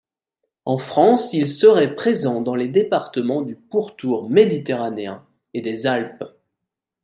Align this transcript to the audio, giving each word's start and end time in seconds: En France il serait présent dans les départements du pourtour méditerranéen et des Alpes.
En 0.65 0.79
France 0.79 1.31
il 1.31 1.47
serait 1.47 1.93
présent 1.93 2.41
dans 2.41 2.55
les 2.55 2.67
départements 2.67 3.43
du 3.43 3.55
pourtour 3.55 4.31
méditerranéen 4.31 5.27
et 5.53 5.61
des 5.61 5.85
Alpes. 5.85 6.23